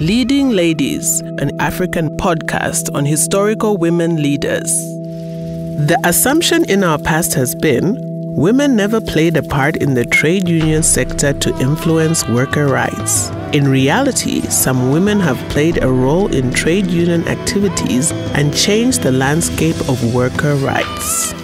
Leading 0.00 0.48
Ladies, 0.48 1.20
an 1.20 1.50
African 1.60 2.16
podcast 2.16 2.88
on 2.94 3.04
historical 3.04 3.76
women 3.76 4.16
leaders. 4.16 4.72
The 4.96 6.00
assumption 6.04 6.64
in 6.70 6.82
our 6.82 6.96
past 6.96 7.34
has 7.34 7.54
been 7.54 7.98
women 8.34 8.74
never 8.74 8.98
played 9.02 9.36
a 9.36 9.42
part 9.42 9.76
in 9.76 9.92
the 9.92 10.06
trade 10.06 10.48
union 10.48 10.82
sector 10.82 11.34
to 11.34 11.54
influence 11.58 12.26
worker 12.30 12.66
rights. 12.66 13.28
In 13.52 13.68
reality, 13.68 14.40
some 14.48 14.90
women 14.90 15.20
have 15.20 15.36
played 15.50 15.82
a 15.82 15.92
role 15.92 16.34
in 16.34 16.50
trade 16.50 16.86
union 16.86 17.28
activities 17.28 18.10
and 18.32 18.56
changed 18.56 19.02
the 19.02 19.12
landscape 19.12 19.78
of 19.86 20.14
worker 20.14 20.54
rights. 20.54 21.34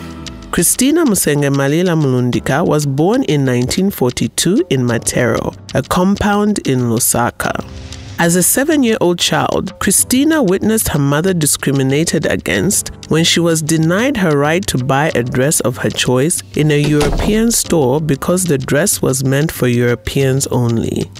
Christina 0.50 1.04
Musenge 1.04 1.52
Malila 1.52 1.94
Mulundika 1.94 2.66
was 2.66 2.86
born 2.86 3.22
in 3.24 3.44
1942 3.44 4.64
in 4.70 4.80
Matero, 4.80 5.54
a 5.74 5.82
compound 5.82 6.66
in 6.66 6.88
Lusaka. 6.88 7.85
As 8.18 8.34
a 8.34 8.42
seven 8.42 8.82
year 8.82 8.96
old 9.02 9.18
child, 9.18 9.78
Christina 9.78 10.42
witnessed 10.42 10.88
her 10.88 10.98
mother 10.98 11.34
discriminated 11.34 12.24
against 12.24 12.90
when 13.08 13.24
she 13.24 13.40
was 13.40 13.60
denied 13.60 14.16
her 14.16 14.38
right 14.38 14.66
to 14.68 14.82
buy 14.82 15.12
a 15.14 15.22
dress 15.22 15.60
of 15.60 15.76
her 15.78 15.90
choice 15.90 16.42
in 16.56 16.70
a 16.70 16.80
European 16.80 17.50
store 17.50 18.00
because 18.00 18.44
the 18.44 18.56
dress 18.56 19.02
was 19.02 19.22
meant 19.22 19.52
for 19.52 19.68
Europeans 19.68 20.46
only. 20.46 21.10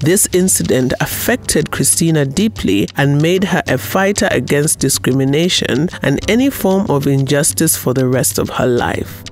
This 0.00 0.28
incident 0.34 0.92
affected 1.00 1.70
Christina 1.70 2.26
deeply 2.26 2.86
and 2.96 3.22
made 3.22 3.44
her 3.44 3.62
a 3.66 3.78
fighter 3.78 4.28
against 4.30 4.78
discrimination 4.78 5.88
and 6.02 6.30
any 6.30 6.50
form 6.50 6.84
of 6.90 7.06
injustice 7.06 7.78
for 7.78 7.94
the 7.94 8.08
rest 8.08 8.38
of 8.38 8.50
her 8.50 8.66
life. 8.66 9.24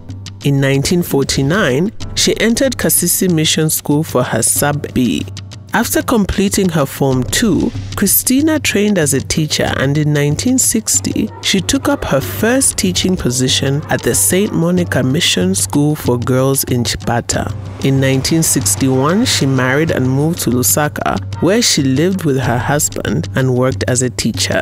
In 0.43 0.55
1949, 0.55 1.93
she 2.15 2.41
entered 2.41 2.79
Kasisi 2.79 3.31
Mission 3.31 3.69
School 3.69 4.03
for 4.03 4.23
her 4.23 4.43
sub 4.43 4.95
B. 4.95 5.27
After 5.73 6.03
completing 6.03 6.69
her 6.71 6.85
Form 6.85 7.23
2, 7.23 7.71
Christina 7.95 8.59
trained 8.59 8.99
as 8.99 9.15
a 9.15 9.21
teacher 9.21 9.73
and 9.77 9.97
in 9.97 10.09
1960, 10.09 11.31
she 11.43 11.61
took 11.61 11.89
up 11.89 12.05
her 12.07 12.21
first 12.21 12.77
teaching 12.77 13.17
position 13.17 13.81
at 13.89 14.03
the 14.03 14.13
St. 14.13 14.53
Monica 14.53 15.01
Mission 15.05 15.55
School 15.55 15.95
for 15.95 16.19
Girls 16.19 16.65
in 16.65 16.83
Chipata. 16.83 17.53
In 17.85 18.01
1961, 18.01 19.25
she 19.27 19.47
married 19.47 19.93
and 19.93 20.11
moved 20.11 20.41
to 20.41 20.51
Lusaka, 20.51 21.23
where 21.41 21.63
she 21.63 21.85
lived 21.85 22.25
with 22.25 22.41
her 22.41 22.59
husband 22.59 23.29
and 23.37 23.55
worked 23.55 23.85
as 23.87 24.03
a 24.03 24.11
teacher. 24.11 24.61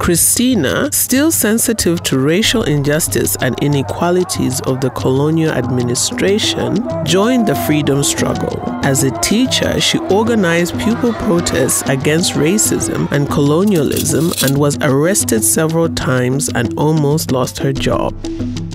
Christina, 0.00 0.88
still 0.92 1.30
sensitive 1.30 2.02
to 2.04 2.18
racial 2.18 2.62
injustice 2.62 3.36
and 3.42 3.62
inequalities 3.62 4.58
of 4.62 4.80
the 4.80 4.88
colonial 4.88 5.52
administration, 5.52 6.74
joined 7.04 7.46
the 7.46 7.54
freedom 7.66 8.02
struggle. 8.02 8.62
As 8.82 9.04
a 9.04 9.10
teacher, 9.20 9.78
she 9.78 9.98
organized 9.98 10.76
pupil 10.80 11.12
protests 11.12 11.82
against 11.82 12.32
racism 12.32 13.12
and 13.12 13.28
colonialism 13.28 14.32
and 14.42 14.56
was 14.56 14.78
arrested 14.78 15.44
several 15.44 15.90
times 15.90 16.48
and 16.48 16.72
almost 16.78 17.30
lost 17.30 17.58
her 17.58 17.74
job. 17.74 18.14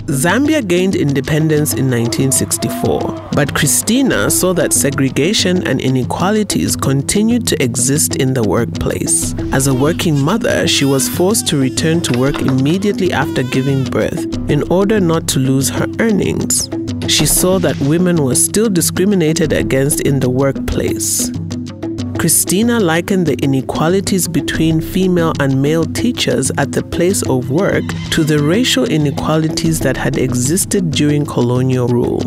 Zambia 0.08 0.66
gained 0.66 0.96
independence 0.96 1.74
in 1.74 1.90
1964, 1.90 3.30
but 3.32 3.56
Christina 3.56 4.30
saw 4.30 4.54
that 4.54 4.72
segregation 4.72 5.66
and 5.66 5.82
inequalities 5.82 6.76
continued 6.76 7.48
to 7.48 7.64
exist 7.64 8.18
in 8.18 8.34
the 8.34 8.44
workplace. 8.44 9.34
As 9.52 9.66
a 9.66 9.74
working 9.74 10.20
mother, 10.20 10.68
she 10.68 10.86
was 10.86 11.10
forced 11.10 11.48
to 11.48 11.58
return 11.58 12.02
to 12.02 12.20
work 12.20 12.40
immediately 12.40 13.12
after 13.12 13.42
giving 13.42 13.84
birth 13.84 14.26
in 14.48 14.62
order 14.72 15.00
not 15.00 15.28
to 15.30 15.40
lose 15.40 15.70
her 15.70 15.88
earnings. 16.00 16.70
She 17.08 17.26
saw 17.26 17.58
that 17.60 17.80
women 17.80 18.24
were 18.24 18.36
still 18.36 18.70
discriminated 18.70 19.54
against 19.54 20.02
in 20.02 20.20
the 20.20 20.30
workplace. 20.30 21.32
Christina 22.26 22.80
likened 22.80 23.28
the 23.28 23.36
inequalities 23.44 24.28
between 24.28 24.82
female 24.82 25.32
and 25.40 25.62
male 25.62 25.86
teachers 25.86 26.50
at 26.58 26.72
the 26.72 26.82
place 26.82 27.22
of 27.22 27.52
work 27.52 27.84
to 28.10 28.24
the 28.24 28.42
racial 28.42 28.84
inequalities 28.84 29.80
that 29.82 29.96
had 29.96 30.18
existed 30.18 30.90
during 30.90 31.24
colonial 31.24 31.88
rule. 31.88 32.22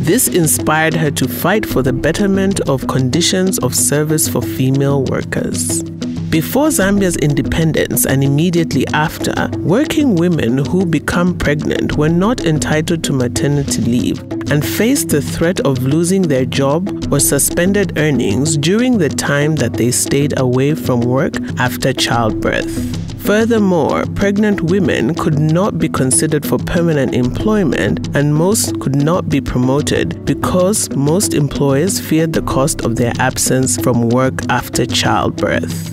This 0.00 0.26
inspired 0.26 0.94
her 0.94 1.10
to 1.10 1.28
fight 1.28 1.66
for 1.66 1.82
the 1.82 1.92
betterment 1.92 2.60
of 2.66 2.88
conditions 2.88 3.58
of 3.58 3.74
service 3.74 4.26
for 4.26 4.40
female 4.40 5.04
workers. 5.04 5.82
Before 6.30 6.68
Zambia's 6.68 7.16
independence 7.16 8.06
and 8.06 8.24
immediately 8.24 8.86
after, 8.94 9.50
working 9.58 10.14
women 10.14 10.64
who 10.64 10.86
become 10.86 11.36
pregnant 11.36 11.98
were 11.98 12.08
not 12.08 12.46
entitled 12.46 13.04
to 13.04 13.12
maternity 13.12 13.82
leave 13.82 14.39
and 14.50 14.66
faced 14.66 15.08
the 15.08 15.22
threat 15.22 15.60
of 15.60 15.82
losing 15.82 16.22
their 16.22 16.44
job 16.44 17.12
or 17.12 17.20
suspended 17.20 17.96
earnings 17.98 18.56
during 18.56 18.98
the 18.98 19.08
time 19.08 19.56
that 19.56 19.74
they 19.74 19.90
stayed 19.90 20.38
away 20.38 20.74
from 20.74 21.00
work 21.00 21.34
after 21.58 21.92
childbirth. 21.92 23.00
Furthermore, 23.24 24.04
pregnant 24.14 24.62
women 24.62 25.14
could 25.14 25.38
not 25.38 25.78
be 25.78 25.88
considered 25.88 26.44
for 26.44 26.58
permanent 26.58 27.14
employment 27.14 28.14
and 28.16 28.34
most 28.34 28.80
could 28.80 28.96
not 28.96 29.28
be 29.28 29.40
promoted 29.40 30.24
because 30.24 30.90
most 30.90 31.34
employers 31.34 32.00
feared 32.00 32.32
the 32.32 32.42
cost 32.42 32.80
of 32.84 32.96
their 32.96 33.12
absence 33.18 33.76
from 33.76 34.08
work 34.08 34.34
after 34.48 34.84
childbirth. 34.84 35.89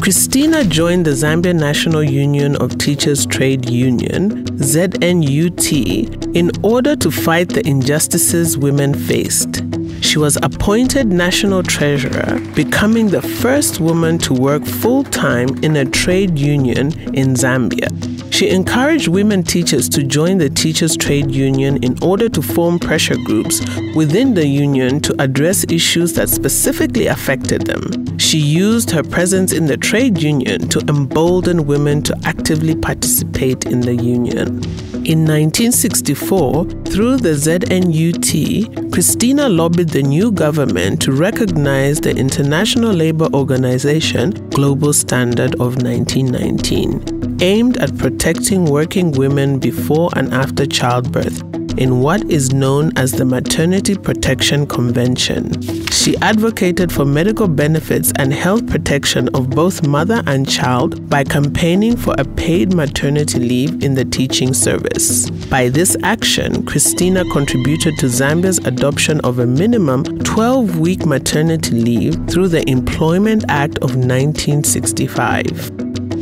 Christina 0.00 0.64
joined 0.64 1.04
the 1.04 1.10
Zambia 1.10 1.54
National 1.54 2.02
Union 2.04 2.56
of 2.56 2.78
Teachers 2.78 3.26
Trade 3.26 3.68
Union, 3.68 4.44
ZNUT, 4.44 6.36
in 6.36 6.50
order 6.62 6.94
to 6.96 7.10
fight 7.10 7.48
the 7.48 7.66
injustices 7.66 8.56
women 8.56 8.94
faced. 8.94 9.62
She 10.00 10.18
was 10.18 10.36
appointed 10.36 11.08
national 11.08 11.64
treasurer, 11.64 12.38
becoming 12.54 13.08
the 13.08 13.22
first 13.22 13.80
woman 13.80 14.18
to 14.18 14.32
work 14.34 14.64
full 14.64 15.02
time 15.02 15.48
in 15.64 15.76
a 15.76 15.84
trade 15.84 16.38
union 16.38 16.92
in 17.14 17.34
Zambia. 17.34 18.17
She 18.38 18.50
encouraged 18.50 19.08
women 19.08 19.42
teachers 19.42 19.88
to 19.88 20.04
join 20.04 20.38
the 20.38 20.48
Teachers 20.48 20.96
Trade 20.96 21.28
Union 21.28 21.82
in 21.82 22.00
order 22.00 22.28
to 22.28 22.40
form 22.40 22.78
pressure 22.78 23.16
groups 23.24 23.60
within 23.96 24.34
the 24.34 24.46
union 24.46 25.00
to 25.00 25.20
address 25.20 25.66
issues 25.68 26.12
that 26.12 26.28
specifically 26.28 27.08
affected 27.08 27.62
them. 27.62 28.16
She 28.16 28.38
used 28.38 28.92
her 28.92 29.02
presence 29.02 29.52
in 29.52 29.66
the 29.66 29.76
trade 29.76 30.22
union 30.22 30.68
to 30.68 30.78
embolden 30.88 31.66
women 31.66 32.00
to 32.02 32.16
actively 32.22 32.76
participate 32.76 33.66
in 33.66 33.80
the 33.80 33.96
union. 33.96 34.62
In 35.04 35.24
1964, 35.24 36.64
through 36.84 37.16
the 37.16 37.30
ZNUT, 37.30 38.92
Christina 38.92 39.48
lobbied 39.48 39.88
the 39.88 40.02
new 40.02 40.30
government 40.30 41.02
to 41.02 41.10
recognize 41.10 42.00
the 42.00 42.14
International 42.14 42.92
Labour 42.92 43.28
Organization 43.34 44.30
Global 44.50 44.92
Standard 44.92 45.54
of 45.54 45.82
1919, 45.82 47.17
aimed 47.40 47.76
at 47.78 47.96
protecting 47.96 48.64
working 48.64 49.12
women 49.12 49.58
before 49.58 50.10
and 50.16 50.32
after 50.32 50.66
childbirth 50.66 51.42
in 51.78 52.00
what 52.00 52.28
is 52.28 52.52
known 52.52 52.90
as 52.96 53.12
the 53.12 53.24
Maternity 53.24 53.94
Protection 53.94 54.66
Convention. 54.66 55.62
She 55.92 56.16
advocated 56.18 56.90
for 56.90 57.04
medical 57.04 57.46
benefits 57.46 58.12
and 58.16 58.32
health 58.32 58.66
protection 58.66 59.28
of 59.34 59.50
both 59.50 59.86
mother 59.86 60.22
and 60.26 60.48
child 60.48 61.08
by 61.08 61.22
campaigning 61.22 61.96
for 61.96 62.14
a 62.18 62.24
paid 62.24 62.74
maternity 62.74 63.38
leave 63.38 63.82
in 63.82 63.94
the 63.94 64.04
teaching 64.04 64.52
service. 64.52 65.30
By 65.48 65.68
this 65.68 65.96
action, 66.02 66.66
Christina 66.66 67.24
contributed 67.32 67.96
to 67.98 68.06
Zambia's 68.06 68.58
adoption 68.58 69.20
of 69.20 69.38
a 69.38 69.46
minimum 69.46 70.02
12 70.24 70.80
week 70.80 71.06
maternity 71.06 71.72
leave 71.72 72.14
through 72.28 72.48
the 72.48 72.68
Employment 72.68 73.44
Act 73.48 73.78
of 73.78 73.94
1965. 73.94 75.77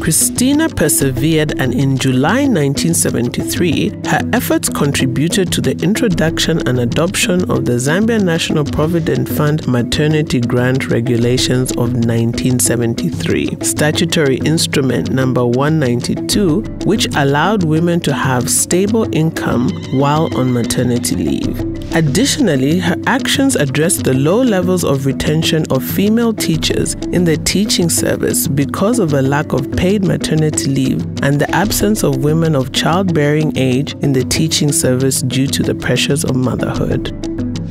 Christina 0.07 0.69
persevered, 0.69 1.61
and 1.61 1.75
in 1.75 1.99
July 1.99 2.47
1973, 2.47 3.91
her 4.07 4.21
efforts 4.33 4.69
contributed 4.69 5.51
to 5.51 5.61
the 5.61 5.73
introduction 5.83 6.65
and 6.69 6.79
adoption 6.79 7.51
of 7.51 7.65
the 7.65 7.73
Zambia 7.73 8.23
National 8.23 8.65
Provident 8.65 9.29
Fund 9.29 9.67
Maternity 9.67 10.41
Grant 10.41 10.91
Regulations 10.91 11.73
of 11.73 11.93
1973, 11.95 13.57
Statutory 13.63 14.37
Instrument 14.45 15.11
Number 15.11 15.45
192, 15.45 16.61
which 16.85 17.13
allowed 17.17 17.65
women 17.65 17.99
to 17.99 18.15
have 18.15 18.49
stable 18.49 19.13
income 19.13 19.69
while 19.95 20.33
on 20.39 20.53
maternity 20.53 21.17
leave. 21.17 21.77
Additionally, 21.97 22.79
her 22.79 22.97
actions 23.07 23.57
addressed 23.57 24.05
the 24.05 24.13
low 24.13 24.43
levels 24.43 24.85
of 24.85 25.07
retention 25.07 25.65
of 25.71 25.83
female 25.83 26.33
teachers 26.33 26.95
in 27.13 27.25
the 27.25 27.37
teaching 27.39 27.89
service 27.89 28.49
because 28.49 28.99
of 28.99 29.13
a 29.13 29.23
lack 29.23 29.53
of 29.53 29.71
paid 29.73 30.05
maternity 30.05 30.67
leave 30.67 31.03
and 31.23 31.41
the 31.41 31.51
absence 31.55 32.03
of 32.03 32.25
women 32.25 32.55
of 32.55 32.73
childbearing 32.73 33.57
age 33.57 33.95
in 34.03 34.13
the 34.13 34.25
teaching 34.25 34.73
service 34.73 35.23
due 35.23 35.47
to 35.47 35.63
the 35.63 35.75
pressures 35.75 36.25
of 36.25 36.37
motherhood. 36.37 37.13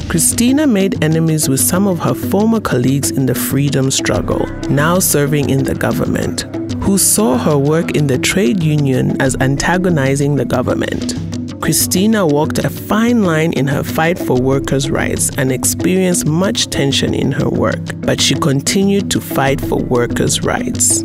Christina 0.09 0.67
made 0.67 1.03
enemies 1.03 1.49
with 1.49 1.59
some 1.59 1.87
of 1.87 1.99
her 1.99 2.13
former 2.13 2.61
colleagues 2.61 3.11
in 3.11 3.25
the 3.25 3.35
freedom 3.35 3.91
struggle, 3.91 4.45
now 4.69 4.99
serving 4.99 5.49
in 5.49 5.63
the 5.63 5.75
government, 5.75 6.43
who 6.83 6.97
saw 6.97 7.37
her 7.37 7.57
work 7.57 7.95
in 7.95 8.07
the 8.07 8.17
trade 8.17 8.61
union 8.61 9.19
as 9.21 9.35
antagonizing 9.41 10.35
the 10.35 10.45
government. 10.45 11.34
Christina 11.61 12.25
walked 12.25 12.59
a 12.59 12.69
fine 12.69 13.23
line 13.23 13.53
in 13.53 13.67
her 13.67 13.83
fight 13.83 14.19
for 14.19 14.39
workers' 14.39 14.89
rights 14.89 15.31
and 15.37 15.51
experienced 15.51 16.25
much 16.25 16.67
tension 16.67 17.13
in 17.13 17.31
her 17.31 17.49
work, 17.49 17.79
but 17.97 18.21
she 18.21 18.35
continued 18.35 19.09
to 19.11 19.19
fight 19.19 19.59
for 19.61 19.77
workers' 19.77 20.43
rights. 20.43 21.03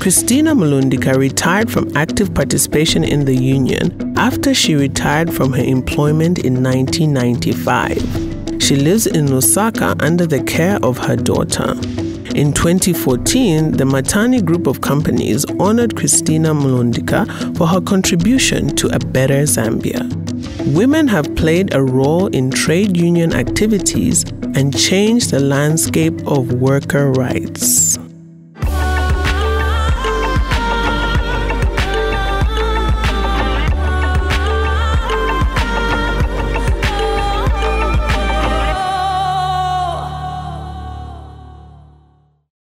Christina 0.00 0.54
Mulundika 0.54 1.16
retired 1.16 1.70
from 1.70 1.96
active 1.96 2.32
participation 2.34 3.02
in 3.02 3.24
the 3.24 3.34
union 3.34 4.14
after 4.16 4.54
she 4.54 4.74
retired 4.74 5.32
from 5.32 5.52
her 5.52 5.64
employment 5.64 6.38
in 6.38 6.62
1995. 6.62 8.62
She 8.62 8.76
lives 8.76 9.06
in 9.06 9.26
Lusaka 9.26 10.00
under 10.02 10.26
the 10.26 10.42
care 10.44 10.78
of 10.84 10.98
her 10.98 11.16
daughter. 11.16 11.74
In 12.34 12.52
2014, 12.52 13.72
the 13.72 13.84
Mahtani 13.84 14.44
Group 14.44 14.66
of 14.66 14.80
companies 14.80 15.44
honored 15.58 15.96
Christina 15.96 16.54
Mulundika 16.54 17.56
for 17.56 17.66
her 17.66 17.80
contribution 17.80 18.74
to 18.76 18.88
a 18.88 18.98
better 18.98 19.42
Zambia. 19.44 20.04
Women 20.74 21.08
have 21.08 21.34
played 21.36 21.74
a 21.74 21.82
role 21.82 22.26
in 22.26 22.50
trade 22.50 22.96
union 22.96 23.32
activities 23.32 24.24
and 24.54 24.76
changed 24.76 25.30
the 25.30 25.40
landscape 25.40 26.26
of 26.26 26.54
worker 26.54 27.12
rights. 27.12 27.98